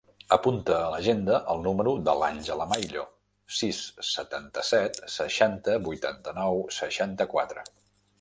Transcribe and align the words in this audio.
Apunta 0.35 0.75
a 0.75 0.85
l'agenda 0.91 1.35
el 1.55 1.59
número 1.65 1.91
de 2.07 2.15
l'Àngela 2.21 2.65
Maillo: 2.71 3.03
sis, 3.57 3.81
setanta-set, 4.13 4.97
seixanta, 5.17 5.77
vuitanta-nou, 5.89 6.59
seixanta-quatre. 6.79 7.67